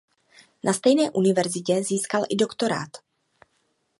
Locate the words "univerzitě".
1.11-1.83